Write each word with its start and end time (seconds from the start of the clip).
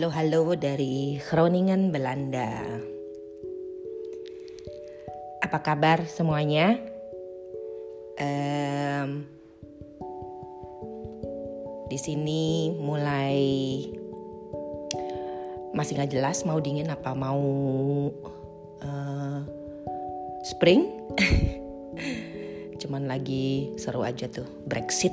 Halo-halo 0.00 0.56
dari 0.56 1.20
Groningen, 1.20 1.92
Belanda. 1.92 2.56
Apa 5.44 5.60
kabar 5.60 6.08
semuanya? 6.08 6.80
Um, 8.16 9.28
di 11.92 12.00
sini 12.00 12.72
mulai 12.80 13.44
masih 15.76 16.00
nggak 16.00 16.16
jelas 16.16 16.48
mau 16.48 16.56
dingin 16.64 16.88
apa 16.88 17.12
mau 17.12 17.44
uh, 18.80 19.40
spring. 20.48 20.96
Cuman 22.80 23.04
lagi 23.04 23.76
seru 23.76 24.00
aja 24.00 24.32
tuh 24.32 24.48
Brexit 24.64 25.12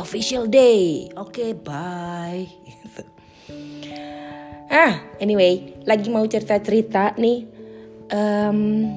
official 0.00 0.48
day. 0.48 1.12
Oke, 1.20 1.36
okay, 1.36 1.50
bye. 1.52 2.48
Ah, 4.76 5.00
anyway, 5.24 5.72
lagi 5.88 6.12
mau 6.12 6.28
cerita-cerita 6.28 7.16
nih. 7.16 7.48
Um, 8.12 8.92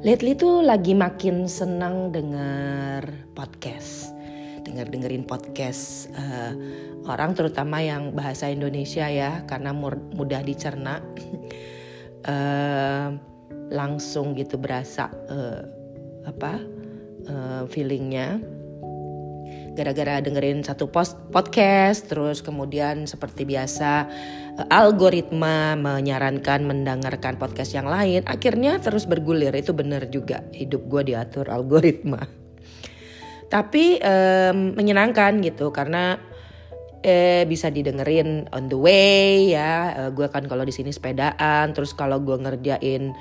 lately 0.00 0.32
tuh 0.32 0.64
lagi 0.64 0.96
makin 0.96 1.44
senang 1.44 2.08
denger 2.08 3.12
podcast, 3.36 4.16
denger 4.64 4.88
dengerin 4.88 5.28
podcast 5.28 6.08
uh, 6.16 6.56
orang 7.04 7.36
terutama 7.36 7.84
yang 7.84 8.16
bahasa 8.16 8.48
Indonesia 8.48 9.04
ya, 9.04 9.44
karena 9.44 9.76
mudah 9.76 10.40
dicerna, 10.40 11.04
uh, 12.32 13.12
langsung 13.68 14.32
gitu 14.32 14.56
berasa 14.56 15.12
uh, 15.28 15.68
apa 16.24 16.64
uh, 17.28 17.62
feelingnya 17.68 18.40
gara-gara 19.74 20.22
dengerin 20.22 20.62
satu 20.62 20.88
post 20.88 21.18
podcast 21.34 22.06
terus 22.06 22.40
kemudian 22.40 23.10
seperti 23.10 23.42
biasa 23.42 24.06
eh, 24.62 24.66
algoritma 24.70 25.74
menyarankan 25.74 26.62
mendengarkan 26.62 27.36
podcast 27.36 27.74
yang 27.74 27.90
lain 27.90 28.22
akhirnya 28.24 28.78
terus 28.78 29.04
bergulir. 29.04 29.52
Itu 29.52 29.74
benar 29.74 30.06
juga 30.08 30.46
hidup 30.54 30.86
gue 30.86 31.14
diatur 31.14 31.50
algoritma. 31.50 32.22
Tapi 33.50 34.02
um, 34.02 34.74
menyenangkan 34.74 35.38
gitu 35.44 35.70
karena 35.70 36.18
eh, 37.04 37.44
bisa 37.44 37.68
didengerin 37.70 38.50
on 38.50 38.66
the 38.66 38.78
way 38.78 39.52
ya. 39.52 39.94
Uh, 39.94 40.10
gue 40.10 40.26
kan 40.30 40.46
kalau 40.48 40.64
di 40.64 40.72
sini 40.72 40.90
sepedaan 40.90 41.74
terus 41.76 41.92
kalau 41.92 42.18
gue 42.22 42.34
ngerjain 42.34 43.14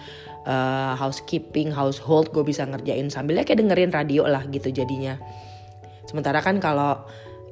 uh, 0.47 0.93
housekeeping 0.95 1.69
household 1.73 2.31
gue 2.31 2.43
bisa 2.45 2.63
ngerjain 2.65 3.09
sambilnya 3.11 3.43
kayak 3.43 3.61
dengerin 3.63 3.91
radio 3.91 4.23
lah 4.25 4.45
gitu 4.47 4.71
jadinya 4.71 5.19
Sementara 6.07 6.43
kan 6.43 6.59
kalau 6.59 7.03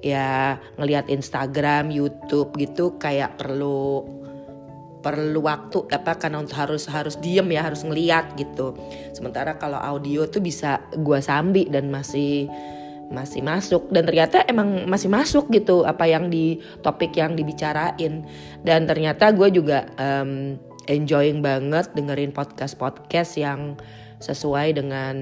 ya 0.01 0.57
ngelihat 0.75 1.07
Instagram, 1.07 1.93
YouTube 1.93 2.57
gitu 2.57 2.97
kayak 2.97 3.37
perlu 3.37 4.05
perlu 5.01 5.41
waktu 5.41 5.89
apa 5.89 6.13
karena 6.13 6.45
untuk 6.45 6.53
harus 6.61 6.85
harus 6.85 7.17
diem 7.17 7.49
ya 7.49 7.65
harus 7.65 7.81
ngeliat 7.81 8.37
gitu. 8.37 8.77
Sementara 9.17 9.57
kalau 9.57 9.81
audio 9.81 10.29
tuh 10.29 10.45
bisa 10.45 10.77
gua 11.01 11.17
sambi 11.21 11.65
dan 11.65 11.89
masih 11.89 12.45
masih 13.11 13.43
masuk. 13.43 13.91
Dan 13.91 14.07
ternyata 14.07 14.41
emang 14.47 14.87
masih 14.87 15.11
masuk 15.11 15.51
gitu 15.51 15.83
apa 15.83 16.07
yang 16.07 16.31
di 16.31 16.63
topik 16.81 17.13
yang 17.13 17.35
dibicarain. 17.35 18.23
Dan 18.63 18.87
ternyata 18.87 19.35
gue 19.35 19.51
juga 19.51 19.85
um, 19.99 20.55
enjoying 20.87 21.43
banget 21.43 21.91
dengerin 21.93 22.31
podcast 22.31 22.79
podcast 22.79 23.35
yang 23.35 23.75
sesuai 24.23 24.79
dengan 24.79 25.17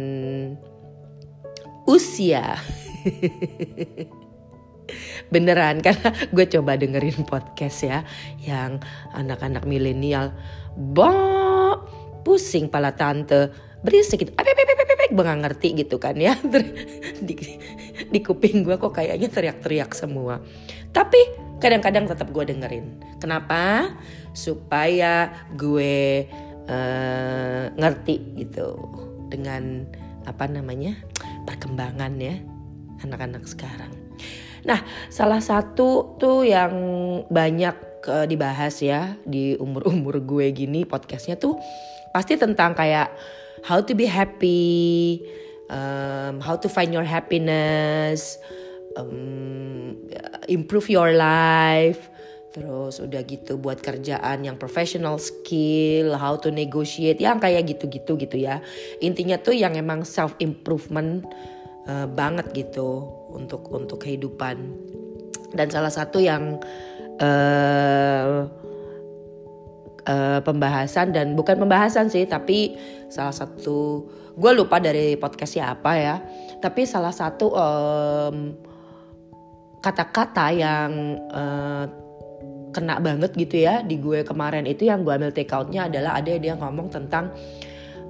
usia 1.90 2.62
Beneran 5.34 5.82
karena 5.86 6.10
gue 6.34 6.46
coba 6.50 6.78
dengerin 6.78 7.26
podcast 7.26 7.86
ya 7.86 8.00
yang 8.42 8.82
anak-anak 9.14 9.66
milenial, 9.66 10.34
bo 10.76 11.10
pusing 12.26 12.68
pala 12.70 12.94
tante. 12.94 13.70
Berisik 13.80 14.28
gitu, 14.28 14.36
apa 14.36 14.52
gue 15.08 15.24
gak 15.24 15.40
ngerti 15.40 15.68
gitu 15.72 15.96
kan 16.04 16.20
ya. 16.20 16.36
Di, 17.28 17.34
di 18.12 18.20
kuping 18.20 18.68
gue 18.68 18.76
kok 18.76 18.92
kayaknya 18.92 19.32
teriak-teriak 19.32 19.96
semua. 19.96 20.44
Tapi 20.92 21.20
kadang-kadang 21.64 22.04
tetap 22.12 22.28
gue 22.36 22.44
dengerin. 22.44 23.00
Kenapa? 23.24 23.96
Supaya 24.36 25.32
gue 25.56 26.28
uh, 26.68 27.64
ngerti 27.72 28.44
gitu. 28.44 28.76
Dengan 29.32 29.88
apa 30.28 30.46
namanya 30.52 31.00
perkembangan 31.48 32.14
ya 32.20 32.59
anak-anak 33.04 33.44
sekarang. 33.48 33.92
Nah, 34.68 34.84
salah 35.08 35.40
satu 35.40 36.20
tuh 36.20 36.44
yang 36.44 36.74
banyak 37.32 37.76
uh, 38.08 38.26
dibahas 38.28 38.80
ya 38.84 39.16
di 39.24 39.56
umur-umur 39.56 40.20
gue 40.24 40.52
gini 40.52 40.84
podcastnya 40.84 41.40
tuh 41.40 41.56
pasti 42.12 42.36
tentang 42.36 42.76
kayak 42.76 43.12
how 43.64 43.80
to 43.80 43.96
be 43.96 44.08
happy, 44.08 45.20
um, 45.72 46.40
how 46.44 46.56
to 46.56 46.68
find 46.68 46.92
your 46.92 47.06
happiness, 47.08 48.40
um, 48.96 49.96
improve 50.48 50.88
your 50.92 51.16
life, 51.16 52.10
terus 52.56 52.98
udah 53.00 53.22
gitu 53.24 53.60
buat 53.62 53.80
kerjaan 53.80 54.44
yang 54.48 54.58
professional 54.58 55.22
skill, 55.22 56.16
how 56.18 56.36
to 56.40 56.50
negotiate, 56.50 57.22
yang 57.22 57.38
kayak 57.38 57.68
gitu-gitu 57.68 58.18
gitu 58.18 58.38
ya. 58.40 58.64
Intinya 59.04 59.38
tuh 59.38 59.56
yang 59.56 59.78
emang 59.78 60.08
self 60.08 60.34
improvement 60.42 61.24
uh, 61.88 62.08
banget 62.10 62.52
gitu 62.52 63.08
untuk 63.32 63.70
untuk 63.72 64.04
kehidupan. 64.04 64.58
Dan 65.54 65.68
salah 65.70 65.94
satu 65.94 66.20
yang 66.20 66.60
uh, 67.22 68.46
uh, 70.10 70.40
pembahasan 70.42 71.14
dan 71.14 71.38
bukan 71.38 71.60
pembahasan 71.60 72.08
sih 72.10 72.26
tapi 72.26 72.76
salah 73.12 73.34
satu 73.34 74.08
gue 74.40 74.52
lupa 74.56 74.80
dari 74.80 75.20
podcast 75.20 75.60
siapa 75.60 75.92
ya 76.00 76.16
tapi 76.64 76.88
salah 76.88 77.12
satu 77.12 77.52
kata-kata 79.80 80.48
um, 80.52 80.56
yang 80.60 80.92
uh, 81.32 81.86
kena 82.70 83.02
banget 83.02 83.34
gitu 83.34 83.66
ya 83.66 83.82
di 83.82 83.98
gue 83.98 84.22
kemarin 84.22 84.70
itu 84.70 84.86
yang 84.86 85.02
gue 85.02 85.12
ambil 85.12 85.34
take 85.34 85.52
outnya 85.52 85.90
adalah 85.90 86.22
ada 86.22 86.38
dia 86.38 86.54
ngomong 86.54 86.88
tentang 86.94 87.34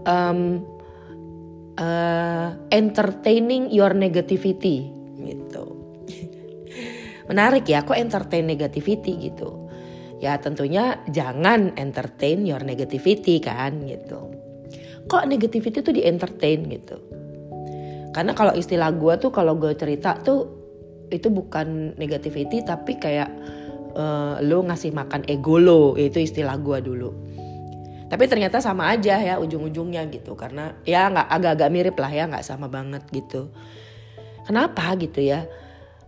um, 0.03 0.59
uh, 1.79 2.53
entertaining 2.69 3.71
your 3.71 3.95
negativity 3.95 4.91
gitu. 5.23 5.63
Menarik 7.31 7.65
ya, 7.65 7.87
kok 7.87 7.97
entertain 7.97 8.45
negativity 8.45 9.31
gitu. 9.31 9.71
Ya 10.19 10.35
tentunya 10.43 10.99
jangan 11.07 11.79
entertain 11.79 12.43
your 12.43 12.61
negativity 12.67 13.39
kan 13.39 13.87
gitu. 13.87 14.35
Kok 15.07 15.25
negativity 15.25 15.79
tuh 15.79 15.95
di 15.95 16.03
entertain 16.03 16.67
gitu. 16.67 16.99
Karena 18.11 18.35
kalau 18.35 18.51
istilah 18.51 18.91
gue 18.91 19.15
tuh 19.15 19.31
kalau 19.31 19.55
gue 19.55 19.71
cerita 19.79 20.19
tuh 20.19 20.59
itu 21.09 21.31
bukan 21.33 21.97
negativity 21.97 22.61
tapi 22.61 22.97
kayak 23.01 23.29
uh, 23.97 24.37
lo 24.45 24.61
ngasih 24.65 24.93
makan 24.93 25.25
ego 25.25 25.57
lo 25.57 25.97
itu 25.97 26.21
istilah 26.21 26.57
gue 26.61 26.77
dulu 26.85 27.09
tapi 28.09 28.25
ternyata 28.25 28.57
sama 28.57 28.89
aja 28.89 29.21
ya 29.21 29.37
ujung-ujungnya 29.37 30.01
gitu. 30.09 30.33
Karena 30.33 30.73
ya 30.81 31.13
nggak 31.13 31.29
agak-agak 31.29 31.69
mirip 31.69 31.95
lah 32.01 32.09
ya 32.09 32.25
nggak 32.25 32.41
sama 32.41 32.65
banget 32.65 33.05
gitu. 33.13 33.53
Kenapa 34.49 34.97
gitu 34.97 35.21
ya? 35.21 35.45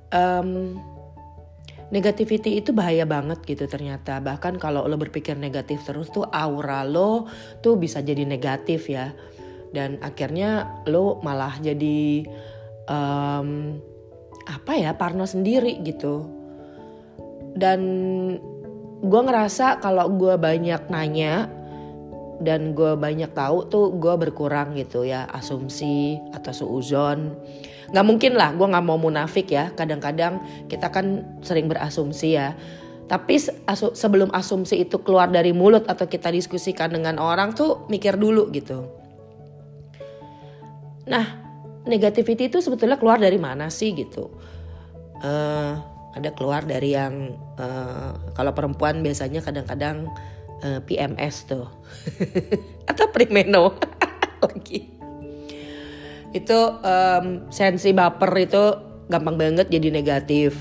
Um, 0.10 0.82
negativity 1.94 2.58
itu 2.58 2.74
bahaya 2.74 3.06
banget 3.06 3.46
gitu 3.46 3.70
ternyata. 3.70 4.18
Bahkan 4.18 4.58
kalau 4.58 4.90
lo 4.90 4.98
berpikir 4.98 5.38
negatif 5.38 5.86
terus 5.86 6.10
tuh 6.10 6.26
aura 6.26 6.82
lo 6.82 7.30
tuh 7.62 7.78
bisa 7.78 8.02
jadi 8.02 8.26
negatif 8.26 8.90
ya. 8.90 9.14
Dan 9.70 10.02
akhirnya 10.02 10.82
lo 10.90 11.22
malah 11.22 11.54
jadi 11.62 12.26
um, 12.90 13.78
apa 14.50 14.74
ya 14.74 14.98
parno 14.98 15.30
sendiri 15.30 15.86
gitu. 15.86 16.26
Dan 17.54 17.82
gue 19.06 19.22
ngerasa 19.22 19.78
kalau 19.86 20.10
gue 20.18 20.34
banyak 20.34 20.90
nanya 20.90 21.61
dan 22.42 22.74
gue 22.74 22.98
banyak 22.98 23.32
tahu 23.32 23.70
tuh 23.70 23.94
gue 23.96 24.14
berkurang 24.18 24.74
gitu 24.76 25.06
ya 25.06 25.30
asumsi 25.32 26.18
atau 26.34 26.52
suuzon 26.52 27.38
nggak 27.92 28.08
mungkin 28.08 28.40
lah 28.40 28.56
gue 28.56 28.68
nggak 28.68 28.86
mau 28.88 28.98
munafik 28.98 29.52
ya. 29.52 29.70
Kadang-kadang 29.76 30.40
kita 30.72 30.88
kan 30.90 31.38
sering 31.44 31.68
berasumsi 31.68 32.40
ya. 32.40 32.56
Tapi 33.12 33.36
asu 33.68 33.92
sebelum 33.92 34.32
asumsi 34.32 34.88
itu 34.88 35.04
keluar 35.04 35.28
dari 35.28 35.52
mulut 35.52 35.84
atau 35.92 36.08
kita 36.08 36.32
diskusikan 36.32 36.96
dengan 36.96 37.20
orang 37.20 37.52
tuh 37.52 37.84
mikir 37.92 38.16
dulu 38.16 38.48
gitu. 38.56 38.88
Nah 41.12 41.44
negativity 41.84 42.48
itu 42.48 42.64
sebetulnya 42.64 42.96
keluar 42.96 43.20
dari 43.20 43.36
mana 43.36 43.68
sih 43.68 43.92
gitu? 43.92 44.32
Uh, 45.20 45.76
ada 46.16 46.32
keluar 46.32 46.64
dari 46.64 46.96
yang 46.96 47.36
uh, 47.60 48.16
kalau 48.32 48.56
perempuan 48.56 49.04
biasanya 49.04 49.44
kadang-kadang 49.44 50.08
uh, 50.62 50.78
eh, 50.78 50.80
PMS 50.86 51.50
tuh. 51.50 51.68
Atau 52.90 53.10
Primeno. 53.12 53.76
Lagi. 54.46 54.90
Itu 56.32 56.60
um, 56.80 57.52
sensi 57.52 57.92
baper 57.92 58.32
itu 58.40 58.64
gampang 59.12 59.36
banget 59.36 59.68
jadi 59.68 59.92
negatif. 59.92 60.56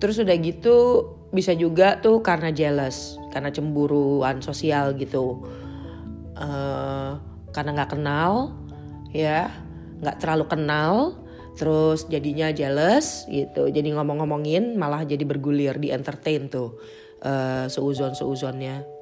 Terus 0.00 0.20
udah 0.20 0.36
gitu 0.36 0.76
bisa 1.30 1.54
juga 1.54 2.02
tuh 2.02 2.20
karena 2.20 2.50
jealous 2.50 3.16
karena 3.32 3.48
cemburuan 3.48 4.44
sosial 4.44 4.92
gitu. 4.98 5.40
Uh, 6.36 7.16
karena 7.50 7.82
nggak 7.82 7.92
kenal 7.98 8.54
ya 9.12 9.50
nggak 10.00 10.22
terlalu 10.22 10.46
kenal 10.48 10.92
terus 11.58 12.08
jadinya 12.08 12.52
jealous 12.52 13.28
gitu. 13.28 13.68
Jadi 13.68 13.92
ngomong-ngomongin 13.92 14.76
malah 14.76 15.04
jadi 15.04 15.24
bergulir 15.24 15.76
di 15.76 15.92
entertain 15.92 16.48
tuh 16.48 16.80
uh, 17.24 17.66
seuzon 17.68 18.12
seuzonnya 18.16 19.00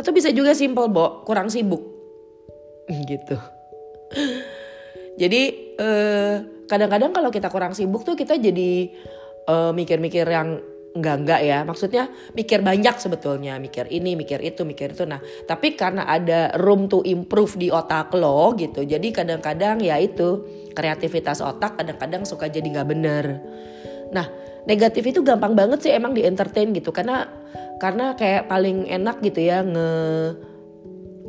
atau 0.00 0.10
bisa 0.14 0.30
juga 0.30 0.56
simple 0.56 0.88
bo. 0.88 1.22
Kurang 1.26 1.52
sibuk. 1.52 1.82
Gitu. 3.10 3.36
Jadi 5.20 5.42
eh, 5.78 6.34
kadang-kadang 6.66 7.12
kalau 7.12 7.30
kita 7.30 7.52
kurang 7.52 7.76
sibuk 7.76 8.02
tuh 8.02 8.16
kita 8.18 8.40
jadi 8.40 8.90
mikir 9.50 9.98
mikir-mikir 9.98 10.26
yang 10.30 10.58
enggak 10.96 11.16
enggak 11.22 11.40
ya. 11.44 11.58
Maksudnya 11.62 12.10
mikir 12.34 12.64
banyak 12.64 12.96
sebetulnya. 12.98 13.60
Mikir 13.62 13.86
ini 13.92 14.18
mikir 14.18 14.42
itu 14.42 14.66
mikir 14.66 14.96
itu. 14.96 15.06
Nah 15.06 15.22
tapi 15.46 15.78
karena 15.78 16.08
ada 16.08 16.54
room 16.58 16.90
to 16.90 17.04
improve 17.06 17.54
di 17.60 17.70
otak 17.70 18.10
lo 18.16 18.56
gitu. 18.58 18.82
Jadi 18.82 19.12
kadang-kadang 19.14 19.78
ya 19.84 20.00
itu 20.00 20.42
kreativitas 20.74 21.44
otak 21.44 21.78
kadang-kadang 21.78 22.26
suka 22.26 22.50
jadi 22.50 22.66
nggak 22.66 22.88
bener. 22.88 23.24
Nah 24.10 24.49
negatif 24.68 25.04
itu 25.06 25.20
gampang 25.24 25.56
banget 25.56 25.86
sih 25.86 25.92
emang 25.92 26.12
di 26.12 26.24
entertain 26.24 26.72
gitu. 26.74 26.90
Karena 26.90 27.28
karena 27.80 28.12
kayak 28.12 28.52
paling 28.52 28.84
enak 28.90 29.24
gitu 29.24 29.40
ya 29.40 29.64
nge 29.64 29.90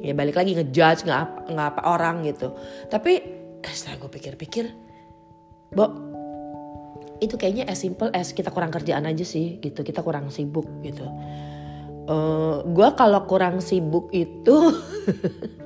ya 0.01 0.13
balik 0.17 0.35
lagi 0.35 0.57
ngejudge 0.57 1.07
nggak 1.07 1.53
nggak 1.53 1.67
apa 1.77 1.81
orang 1.87 2.25
gitu. 2.27 2.51
Tapi 2.91 3.21
setelah 3.61 4.03
gue 4.05 4.11
pikir-pikir 4.11 4.65
Bo, 5.71 5.87
itu 7.23 7.39
kayaknya 7.39 7.63
as 7.71 7.79
simple 7.79 8.11
as 8.11 8.35
kita 8.35 8.51
kurang 8.51 8.75
kerjaan 8.75 9.07
aja 9.07 9.23
sih 9.23 9.55
gitu. 9.63 9.87
Kita 9.87 10.03
kurang 10.03 10.27
sibuk 10.27 10.67
gitu. 10.83 11.07
Uh, 11.07 12.11
eh, 12.11 12.55
gue 12.75 12.89
kalau 12.99 13.23
kurang 13.23 13.63
sibuk 13.63 14.11
itu 14.11 14.75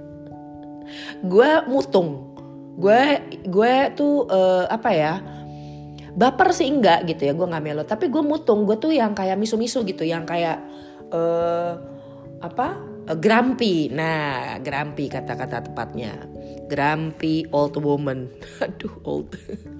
gue 1.32 1.52
mutung. 1.66 2.38
Gue 2.78 3.24
gue 3.50 3.74
tuh 3.98 4.30
uh, 4.30 4.70
apa 4.70 4.90
ya 4.94 5.14
baper 6.16 6.56
sih 6.56 6.72
enggak 6.72 7.04
gitu 7.12 7.28
ya 7.28 7.34
gue 7.36 7.46
nggak 7.46 7.64
melo. 7.64 7.84
Tapi 7.84 8.08
gue 8.08 8.24
mutung 8.24 8.64
gue 8.64 8.80
tuh 8.80 8.96
yang 8.96 9.12
kayak 9.12 9.36
misu-misu 9.36 9.84
gitu 9.84 10.08
yang 10.08 10.24
kayak 10.24 10.64
uh, 11.12 11.76
apa? 12.40 12.80
Uh, 13.06 13.18
grumpy. 13.20 13.92
Nah 13.92 14.58
grumpy 14.64 15.12
kata-kata 15.12 15.70
tepatnya. 15.70 16.16
Grumpy 16.72 17.46
old 17.52 17.76
woman. 17.78 18.32
Aduh 18.66 18.96
old. 19.04 19.30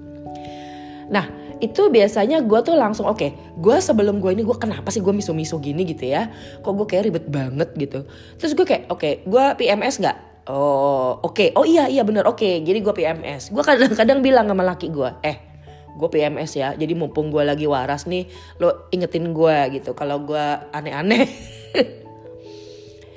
Nah 1.06 1.22
itu 1.62 1.86
biasanya 1.86 2.42
gue 2.42 2.60
tuh 2.66 2.74
langsung 2.74 3.06
oke 3.06 3.14
okay, 3.14 3.30
gue 3.62 3.76
sebelum 3.78 4.18
gue 4.18 4.34
ini 4.34 4.42
gue 4.42 4.58
kenapa 4.58 4.90
sih 4.90 4.98
gue 4.98 5.14
miso-miso 5.14 5.62
gini 5.62 5.86
gitu 5.86 6.02
ya? 6.10 6.34
Kok 6.66 6.72
gue 6.82 6.86
kayak 6.90 7.04
ribet 7.06 7.26
banget 7.30 7.70
gitu. 7.78 8.10
Terus 8.42 8.58
gue 8.58 8.66
kayak 8.66 8.90
oke 8.90 8.98
okay, 8.98 9.22
gue 9.22 9.44
PMS 9.54 10.02
nggak? 10.02 10.50
Oh 10.50 11.22
oke. 11.22 11.30
Okay. 11.30 11.48
oh 11.54 11.62
iya 11.62 11.86
iya 11.86 12.02
bener. 12.02 12.26
Oke 12.26 12.42
okay. 12.42 12.54
jadi 12.66 12.82
gue 12.82 12.90
PMS 12.90 13.54
gue 13.54 13.62
kadang-kadang 13.62 14.18
bilang 14.18 14.50
sama 14.50 14.66
laki 14.66 14.90
gue 14.90 15.10
eh 15.22 15.45
gue 15.96 16.08
PMS 16.12 16.52
ya 16.54 16.68
jadi 16.76 16.92
mumpung 16.92 17.32
gue 17.32 17.42
lagi 17.42 17.64
waras 17.64 18.04
nih 18.04 18.28
lo 18.60 18.92
ingetin 18.92 19.32
gue 19.32 19.80
gitu 19.80 19.96
kalau 19.96 20.22
gue 20.22 20.44
aneh-aneh 20.70 21.26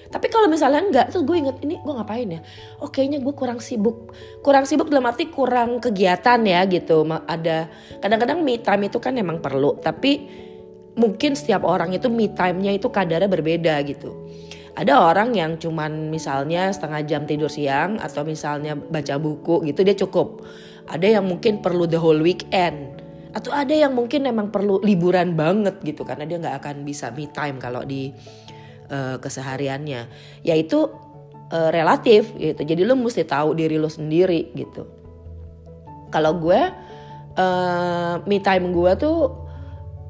Tapi 0.09 0.25
kalau 0.25 0.49
misalnya 0.49 0.81
enggak, 0.81 1.05
terus 1.13 1.21
gue 1.21 1.37
inget 1.37 1.61
ini 1.61 1.77
gue 1.77 1.93
ngapain 1.93 2.25
ya? 2.25 2.41
Oh 2.81 2.89
kayaknya 2.89 3.21
gue 3.21 3.29
kurang 3.29 3.61
sibuk. 3.61 4.09
Kurang 4.41 4.65
sibuk 4.65 4.89
dalam 4.89 5.05
arti 5.05 5.29
kurang 5.29 5.77
kegiatan 5.77 6.41
ya 6.41 6.65
gitu. 6.65 7.05
Ada 7.05 7.69
kadang-kadang 8.01 8.41
me 8.41 8.57
time 8.57 8.89
itu 8.89 8.97
kan 8.97 9.13
emang 9.21 9.37
perlu, 9.37 9.77
tapi 9.77 10.25
mungkin 10.97 11.37
setiap 11.37 11.61
orang 11.61 11.93
itu 11.93 12.09
me 12.09 12.33
time-nya 12.33 12.73
itu 12.73 12.89
kadarnya 12.89 13.29
berbeda 13.29 13.77
gitu. 13.85 14.17
Ada 14.73 14.97
orang 14.97 15.37
yang 15.37 15.61
cuman 15.61 16.09
misalnya 16.09 16.73
setengah 16.73 17.05
jam 17.05 17.21
tidur 17.29 17.51
siang 17.51 18.01
atau 18.01 18.25
misalnya 18.25 18.73
baca 18.73 19.21
buku 19.21 19.61
gitu 19.69 19.85
dia 19.85 19.93
cukup. 19.93 20.41
Ada 20.89 21.21
yang 21.21 21.25
mungkin 21.29 21.61
perlu 21.61 21.85
the 21.85 22.01
whole 22.01 22.19
weekend. 22.19 23.01
Atau 23.29 23.53
ada 23.53 23.71
yang 23.71 23.93
mungkin 23.93 24.25
emang 24.25 24.49
perlu 24.49 24.81
liburan 24.81 25.37
banget 25.37 25.77
gitu 25.85 26.01
karena 26.01 26.25
dia 26.25 26.41
nggak 26.41 26.65
akan 26.65 26.81
bisa 26.81 27.13
me 27.13 27.29
time 27.29 27.61
kalau 27.61 27.85
di 27.85 28.09
uh, 28.89 29.21
kesehariannya. 29.21 30.09
Yaitu 30.41 30.89
uh, 31.53 31.69
relatif 31.69 32.33
gitu. 32.37 32.61
Jadi 32.61 32.81
lo 32.85 32.97
mesti 32.97 33.25
tahu 33.25 33.53
diri 33.57 33.77
lo 33.77 33.89
sendiri 33.89 34.49
gitu. 34.57 34.85
Kalau 36.09 36.41
gue 36.41 36.61
uh, 37.37 38.15
me 38.25 38.37
time 38.41 38.73
gue 38.73 38.91
tuh 38.97 39.19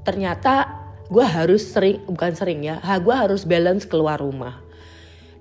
ternyata 0.08 0.80
gue 1.10 1.26
harus 1.26 1.66
sering 1.66 2.06
bukan 2.08 2.32
sering 2.38 2.64
ya 2.64 2.80
ha, 2.80 3.02
gue 3.02 3.12
harus 3.12 3.44
balance 3.44 3.84
keluar 3.84 4.22
rumah. 4.22 4.64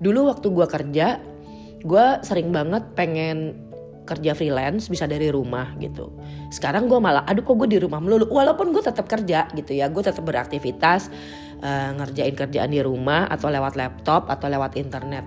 Dulu 0.03 0.31
waktu 0.31 0.47
gue 0.51 0.67
kerja 0.67 1.07
gue 1.79 2.05
sering 2.27 2.51
banget 2.51 2.91
pengen 2.91 3.68
kerja 4.07 4.33
freelance 4.33 4.89
bisa 4.89 5.05
dari 5.05 5.29
rumah 5.29 5.77
gitu. 5.77 6.09
Sekarang 6.49 6.89
gue 6.89 6.97
malah, 6.97 7.23
aduh 7.29 7.45
kok 7.45 7.55
gue 7.61 7.69
di 7.69 7.79
rumah 7.79 8.01
melulu. 8.01 8.25
Walaupun 8.25 8.73
gue 8.73 8.81
tetap 8.81 9.05
kerja 9.05 9.45
gitu 9.53 9.71
ya, 9.77 9.85
gue 9.87 10.01
tetap 10.01 10.25
beraktivitas 10.25 11.13
uh, 11.61 11.93
ngerjain 11.93 12.33
kerjaan 12.33 12.73
di 12.73 12.81
rumah 12.81 13.29
atau 13.29 13.53
lewat 13.53 13.77
laptop 13.77 14.27
atau 14.27 14.49
lewat 14.49 14.75
internet. 14.79 15.23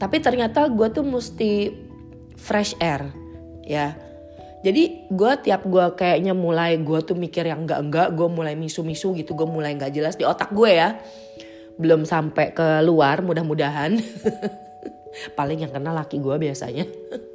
Tapi 0.00 0.16
ternyata 0.18 0.66
gue 0.72 0.88
tuh 0.90 1.04
mesti 1.06 1.70
fresh 2.34 2.74
air 2.80 3.12
ya. 3.62 3.94
Jadi 4.60 5.08
gue 5.08 5.32
tiap 5.40 5.64
gue 5.64 5.86
kayaknya 5.96 6.36
mulai 6.36 6.76
gue 6.76 7.00
tuh 7.00 7.16
mikir 7.16 7.48
yang 7.48 7.64
enggak-enggak, 7.64 8.12
gue 8.12 8.28
mulai 8.28 8.52
misu-misu 8.58 9.16
gitu, 9.16 9.32
gue 9.32 9.48
mulai 9.48 9.72
nggak 9.72 9.92
jelas 9.92 10.20
di 10.20 10.28
otak 10.28 10.52
gue 10.52 10.68
ya. 10.68 11.00
Belum 11.80 12.04
sampai 12.04 12.52
ke 12.52 12.84
luar 12.84 13.24
mudah-mudahan. 13.24 13.96
Paling 15.38 15.64
yang 15.64 15.72
kena 15.72 15.96
laki 15.96 16.20
gue 16.20 16.36
biasanya. 16.36 16.84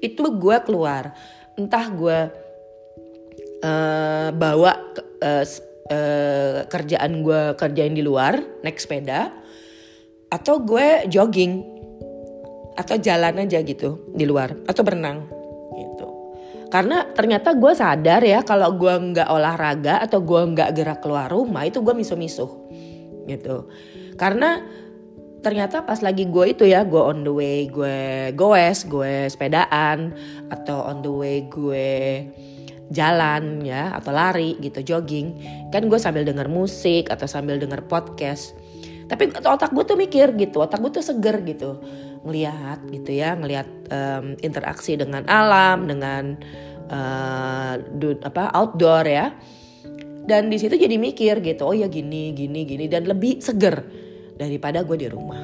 Itu 0.00 0.36
gue 0.36 0.56
keluar. 0.64 1.12
Entah 1.56 1.86
gue 1.88 2.18
uh, 3.64 4.28
bawa 4.32 4.72
uh, 5.24 5.44
uh, 5.88 6.58
kerjaan 6.68 7.24
gue 7.24 7.42
kerjain 7.56 7.94
di 7.96 8.04
luar 8.04 8.36
naik 8.60 8.76
sepeda 8.76 9.32
atau 10.28 10.60
gue 10.60 11.08
jogging. 11.08 11.74
Atau 12.76 13.00
jalan 13.00 13.40
aja 13.40 13.64
gitu 13.64 14.12
di 14.12 14.28
luar. 14.28 14.52
Atau 14.68 14.84
berenang 14.84 15.24
gitu. 15.72 16.06
Karena 16.68 17.08
ternyata 17.08 17.56
gue 17.56 17.72
sadar 17.72 18.20
ya 18.20 18.44
kalau 18.44 18.76
gue 18.76 18.92
nggak 18.92 19.32
olahraga 19.32 20.04
atau 20.04 20.20
gue 20.20 20.40
nggak 20.52 20.76
gerak 20.76 21.00
keluar 21.00 21.32
rumah 21.32 21.64
itu 21.64 21.80
gue 21.80 21.94
misuh-misuh 21.96 22.52
gitu. 23.24 23.72
Karena 24.20 24.60
ternyata 25.46 25.86
pas 25.86 26.02
lagi 26.02 26.26
gue 26.26 26.58
itu 26.58 26.66
ya 26.66 26.82
gue 26.82 26.98
on 26.98 27.22
the 27.22 27.30
way 27.30 27.70
gue 27.70 28.34
goes 28.34 28.82
gue 28.82 29.30
sepedaan 29.30 30.10
atau 30.50 30.90
on 30.90 31.06
the 31.06 31.12
way 31.14 31.46
gue 31.46 32.26
jalan 32.90 33.62
ya 33.62 33.94
atau 33.94 34.10
lari 34.10 34.58
gitu 34.58 34.82
jogging. 34.82 35.38
Kan 35.70 35.86
gue 35.86 35.98
sambil 36.02 36.26
denger 36.26 36.50
musik 36.50 37.14
atau 37.14 37.30
sambil 37.30 37.62
denger 37.62 37.86
podcast. 37.86 38.58
Tapi 39.06 39.30
otak 39.38 39.70
gue 39.70 39.86
tuh 39.86 39.94
mikir 39.94 40.34
gitu 40.34 40.66
otak 40.66 40.82
gue 40.82 40.98
tuh 40.98 41.06
seger 41.06 41.38
gitu. 41.46 41.78
Ngelihat 42.26 42.82
gitu 42.90 43.10
ya 43.14 43.38
ngelihat 43.38 43.68
um, 43.90 44.34
interaksi 44.42 44.98
dengan 44.98 45.22
alam 45.30 45.86
dengan 45.86 46.34
uh, 46.90 47.78
du, 47.78 48.18
apa 48.22 48.50
outdoor 48.50 49.06
ya. 49.06 49.30
Dan 50.26 50.50
di 50.50 50.58
situ 50.58 50.74
jadi 50.74 50.98
mikir 50.98 51.38
gitu 51.38 51.70
oh 51.70 51.74
ya 51.74 51.86
gini 51.86 52.34
gini 52.34 52.66
gini. 52.66 52.90
Dan 52.90 53.06
lebih 53.06 53.38
seger 53.38 54.05
daripada 54.36 54.84
gue 54.84 54.96
di 55.00 55.08
rumah. 55.08 55.42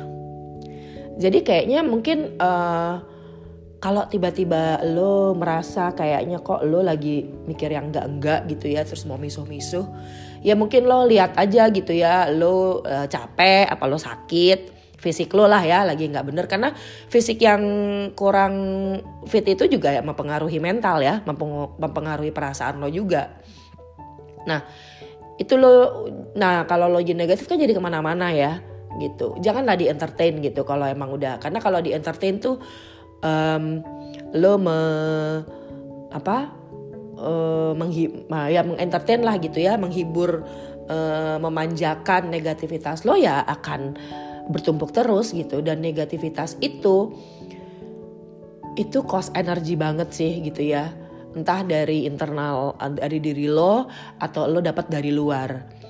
Jadi 1.17 1.45
kayaknya 1.45 1.85
mungkin 1.85 2.41
uh, 2.41 2.97
kalau 3.83 4.07
tiba-tiba 4.07 4.79
lo 4.95 5.35
merasa 5.35 5.91
kayaknya 5.93 6.39
kok 6.41 6.63
lo 6.63 6.87
lagi 6.87 7.27
mikir 7.27 7.75
yang 7.75 7.91
enggak-enggak 7.91 8.47
gitu 8.47 8.71
ya 8.71 8.87
terus 8.87 9.03
mau 9.11 9.19
misuh-misuh 9.19 9.83
ya 10.47 10.55
mungkin 10.55 10.87
lo 10.87 11.03
lihat 11.11 11.35
aja 11.35 11.67
gitu 11.67 11.91
ya 11.91 12.31
lo 12.31 12.81
uh, 12.87 13.11
capek 13.11 13.67
apa 13.67 13.85
lo 13.91 13.99
sakit 13.99 14.71
fisik 15.03 15.35
lo 15.35 15.51
lah 15.51 15.59
ya 15.67 15.83
lagi 15.83 16.07
nggak 16.07 16.27
bener. 16.31 16.47
Karena 16.47 16.71
fisik 17.11 17.43
yang 17.43 17.63
kurang 18.15 18.55
fit 19.27 19.43
itu 19.43 19.67
juga 19.67 19.91
ya 19.91 20.01
mempengaruhi 20.01 20.63
mental 20.63 21.03
ya 21.03 21.19
mempengaruhi 21.77 22.31
perasaan 22.31 22.79
lo 22.79 22.87
juga. 22.87 23.35
Nah 24.47 24.63
itu 25.43 25.59
lo 25.59 26.07
nah 26.39 26.63
kalau 26.71 26.87
lo 26.87 27.03
jadi 27.03 27.19
negatif 27.19 27.51
kan 27.51 27.59
jadi 27.59 27.75
ke 27.75 27.83
mana-mana 27.83 28.31
ya 28.31 28.63
gitu. 29.01 29.37
Janganlah 29.41 29.79
di 29.79 29.89
entertain 29.89 30.41
gitu 30.43 30.67
kalau 30.67 30.85
emang 30.85 31.13
udah. 31.15 31.41
Karena 31.41 31.63
kalau 31.63 31.81
di 31.81 31.95
entertain 31.95 32.43
tuh 32.43 32.61
um, 33.25 33.81
lo 34.37 34.55
me 34.61 34.79
apa 36.13 36.53
uh, 37.17 37.73
menghi 37.73 38.29
ya 38.53 38.61
mengentertain 38.67 39.25
lah 39.25 39.41
gitu 39.41 39.65
ya 39.65 39.81
menghibur 39.81 40.45
uh, 40.93 41.37
memanjakan 41.41 42.29
negativitas 42.29 43.09
lo 43.09 43.17
ya 43.17 43.41
akan 43.47 43.97
bertumpuk 44.51 44.93
terus 44.93 45.33
gitu. 45.33 45.65
Dan 45.65 45.81
negativitas 45.81 46.59
itu 46.61 47.15
itu 48.77 48.99
cost 49.05 49.33
energi 49.37 49.77
banget 49.77 50.09
sih 50.13 50.43
gitu 50.45 50.65
ya. 50.65 50.93
Entah 51.33 51.65
dari 51.65 52.05
internal 52.05 52.77
dari 52.93 53.17
diri 53.17 53.49
lo 53.49 53.89
atau 54.21 54.45
lo 54.45 54.61
dapat 54.61 54.93
dari 54.93 55.09
luar. 55.09 55.81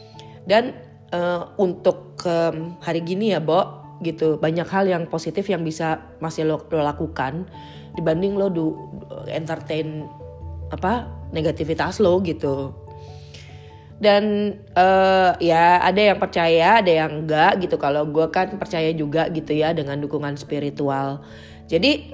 Dan 0.43 0.92
uh, 1.13 1.53
untuk 1.61 2.19
um, 2.27 2.75
hari 2.83 3.05
gini 3.05 3.37
ya 3.37 3.41
Bo 3.41 3.85
gitu. 4.03 4.41
Banyak 4.41 4.67
hal 4.67 4.91
yang 4.91 5.07
positif 5.07 5.47
yang 5.47 5.63
bisa 5.63 6.03
masih 6.19 6.49
lo, 6.49 6.67
lo 6.73 6.83
lakukan 6.83 7.47
dibanding 7.95 8.35
lo 8.35 8.49
do 8.49 8.67
entertain 9.29 10.09
apa 10.73 11.07
negativitas 11.31 12.01
lo 12.01 12.19
gitu. 12.25 12.75
Dan 14.03 14.59
uh, 14.75 15.39
ya 15.39 15.79
ada 15.79 16.03
yang 16.03 16.19
percaya 16.19 16.83
ada 16.83 16.91
yang 16.91 17.23
enggak 17.23 17.63
gitu. 17.63 17.79
Kalau 17.79 18.03
gue 18.11 18.27
kan 18.35 18.51
percaya 18.59 18.91
juga 18.91 19.31
gitu 19.31 19.55
ya 19.55 19.71
dengan 19.71 20.03
dukungan 20.03 20.35
spiritual. 20.35 21.23
Jadi 21.71 22.11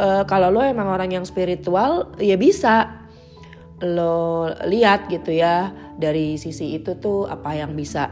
uh, 0.00 0.24
kalau 0.24 0.48
lo 0.48 0.64
emang 0.64 0.88
orang 0.88 1.12
yang 1.12 1.28
spiritual 1.28 2.16
ya 2.16 2.40
bisa 2.40 3.04
lo 3.84 4.48
lihat 4.64 5.12
gitu 5.12 5.36
ya 5.36 5.68
dari 6.00 6.40
sisi 6.40 6.80
itu 6.80 6.96
tuh 6.96 7.28
apa 7.28 7.52
yang 7.52 7.76
bisa 7.76 8.08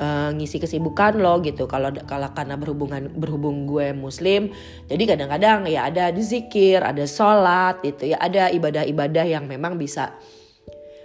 uh, 0.00 0.32
ngisi 0.32 0.56
kesibukan 0.60 1.20
lo 1.20 1.44
gitu. 1.44 1.68
Kalau 1.68 1.92
kalau 2.08 2.32
karena 2.32 2.56
berhubungan 2.56 3.12
berhubung 3.12 3.68
gue 3.68 3.92
muslim 3.92 4.48
jadi 4.88 5.16
kadang-kadang 5.16 5.68
ya 5.68 5.92
ada 5.92 6.08
di 6.08 6.24
zikir 6.24 6.80
ada 6.80 7.04
sholat 7.04 7.84
gitu 7.84 8.12
ya 8.12 8.16
ada 8.16 8.48
ibadah-ibadah 8.48 9.24
yang 9.28 9.44
memang 9.44 9.76
bisa 9.76 10.16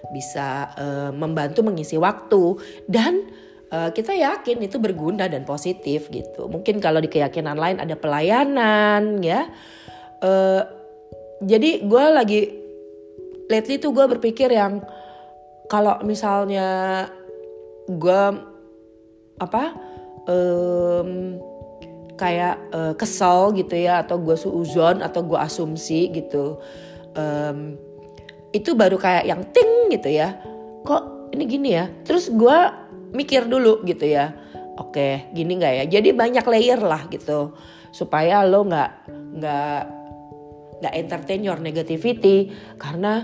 bisa 0.10 0.74
uh, 0.76 1.12
membantu 1.14 1.62
mengisi 1.62 1.96
waktu. 1.96 2.58
Dan 2.90 3.30
uh, 3.70 3.92
kita 3.94 4.16
yakin 4.16 4.64
itu 4.66 4.82
berguna 4.82 5.30
dan 5.30 5.46
positif 5.46 6.10
gitu. 6.10 6.50
Mungkin 6.50 6.82
kalau 6.82 7.00
di 7.00 7.10
keyakinan 7.12 7.56
lain 7.56 7.78
ada 7.84 7.96
pelayanan 7.96 9.22
ya. 9.22 9.48
Uh, 10.20 10.64
jadi 11.40 11.88
gue 11.88 12.06
lagi 12.12 12.42
lately 13.50 13.82
tuh 13.82 13.92
gue 13.92 14.06
berpikir 14.06 14.54
yang 14.54 14.86
kalau 15.68 15.98
misalnya 16.06 17.06
gue 17.90 18.24
apa 19.42 19.64
um, 20.30 21.42
kayak 22.14 22.56
uh, 22.76 22.94
kesel 22.94 23.56
gitu 23.58 23.74
ya 23.74 24.06
atau 24.06 24.22
gue 24.22 24.38
suuzon 24.38 25.02
atau 25.02 25.26
gue 25.26 25.40
asumsi 25.40 26.14
gitu 26.14 26.62
um, 27.18 27.80
itu 28.54 28.74
baru 28.74 28.98
kayak 28.98 29.26
yang 29.30 29.42
ting 29.54 29.94
gitu 29.94 30.10
ya. 30.10 30.38
Kok 30.86 31.34
ini 31.38 31.44
gini 31.46 31.70
ya? 31.78 31.86
Terus 32.06 32.34
gue 32.34 32.58
mikir 33.14 33.46
dulu 33.46 33.86
gitu 33.86 34.10
ya. 34.10 34.34
Oke 34.78 35.30
gini 35.34 35.58
nggak 35.60 35.74
ya? 35.74 35.86
Jadi 36.00 36.10
banyak 36.14 36.46
layer 36.46 36.82
lah 36.82 37.06
gitu 37.10 37.54
supaya 37.90 38.46
lo 38.46 38.66
nggak 38.70 38.92
nggak 39.38 39.82
nggak 40.80 40.94
entertain 40.96 41.42
your 41.44 41.60
negativity. 41.60 42.52
Karena 42.80 43.24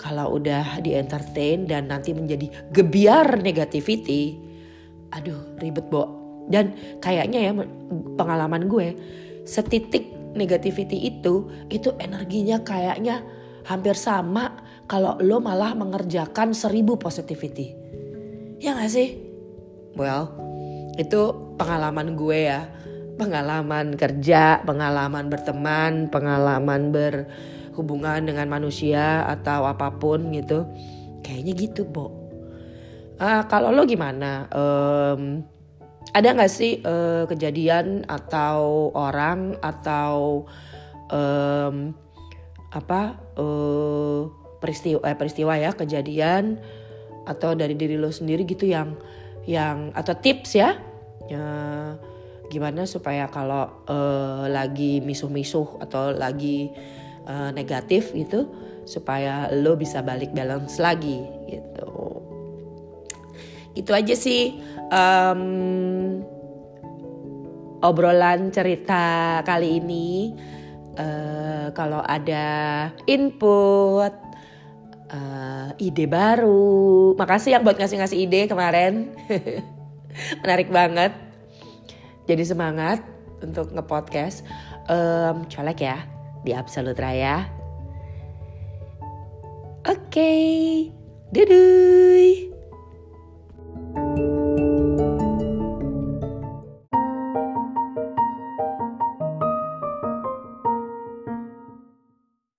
kalau 0.00 0.36
udah 0.36 0.82
di 0.82 0.96
entertain 0.98 1.70
dan 1.70 1.88
nanti 1.88 2.10
menjadi 2.12 2.50
gebiar 2.74 3.40
negativity 3.40 4.36
aduh 5.14 5.56
ribet 5.62 5.86
bo. 5.88 6.22
Dan 6.44 6.76
kayaknya 7.00 7.48
ya 7.48 7.52
pengalaman 8.20 8.68
gue 8.68 8.92
setitik 9.48 10.12
negativity 10.36 11.08
itu 11.08 11.48
itu 11.70 11.94
energinya 12.02 12.60
kayaknya 12.60 13.24
hampir 13.64 13.96
sama 13.96 14.60
kalau 14.84 15.16
lo 15.24 15.40
malah 15.40 15.72
mengerjakan 15.72 16.52
seribu 16.52 17.00
positivity. 17.00 17.72
Ya 18.60 18.76
gak 18.76 18.92
sih? 18.92 19.16
Well 19.96 20.44
itu 20.94 21.34
pengalaman 21.58 22.14
gue 22.14 22.50
ya 22.50 22.70
pengalaman 23.14 23.94
kerja 23.94 24.62
pengalaman 24.66 25.30
berteman 25.30 26.10
pengalaman 26.10 26.90
berhubungan 26.90 28.26
dengan 28.26 28.50
manusia 28.50 29.24
atau 29.26 29.66
apa 29.66 29.94
pun 29.96 30.34
gitu. 30.34 30.66
Kayaknya 31.24 31.52
gitu 31.56 31.82
bo. 31.88 32.12
Uh, 33.16 33.46
kalau 33.46 33.70
lo 33.70 33.86
gimana? 33.86 34.50
Um, 34.50 35.46
ada 36.12 36.30
nggak 36.30 36.52
sih 36.52 36.82
uh, 36.84 37.24
kejadian 37.26 38.06
atau 38.06 38.90
orang 38.92 39.56
atau 39.62 40.44
um, 41.10 41.94
apa 42.74 43.18
uh, 43.38 44.26
peristiwa 44.58 45.00
eh, 45.06 45.16
peristiwa 45.16 45.54
ya 45.58 45.70
kejadian 45.72 46.58
atau 47.24 47.56
dari 47.56 47.78
diri 47.78 47.96
lo 47.96 48.10
sendiri 48.10 48.44
gitu 48.44 48.68
yang 48.68 48.98
yang 49.44 49.92
atau 49.92 50.16
tips 50.16 50.56
ya, 50.56 50.76
ya 51.28 51.46
gimana 52.52 52.84
supaya 52.84 53.28
kalau 53.32 53.84
uh, 53.88 54.46
lagi 54.46 55.00
misuh-misuh 55.00 55.80
atau 55.80 56.12
lagi 56.12 56.70
uh, 57.24 57.50
negatif 57.52 58.12
gitu 58.12 58.48
supaya 58.84 59.48
lo 59.52 59.76
bisa 59.80 60.04
balik 60.04 60.36
balance 60.36 60.76
lagi 60.76 61.24
gitu. 61.48 62.20
Itu 63.74 63.90
aja 63.90 64.14
sih 64.14 64.60
um, 64.92 65.42
obrolan 67.80 68.52
cerita 68.52 69.40
kali 69.42 69.80
ini. 69.80 70.08
Uh, 70.94 71.74
kalau 71.74 71.98
ada 72.06 72.86
input 73.10 74.14
uh, 75.10 75.74
ide 75.74 76.06
baru 76.06 77.18
makasih 77.18 77.58
yang 77.58 77.66
buat 77.66 77.74
ngasih-ngasih 77.80 78.18
ide 78.20 78.46
kemarin. 78.46 79.10
Menarik 80.46 80.70
banget 80.70 81.23
jadi 82.24 82.44
semangat 82.44 83.00
untuk 83.44 83.72
ngepodcast 83.72 84.44
um, 84.88 85.44
colek 85.48 85.84
ya 85.84 86.04
di 86.44 86.52
Absolute 86.52 87.00
Raya 87.00 87.48
oke 89.84 90.00
okay. 90.08 90.94
Dadah. 91.34 92.53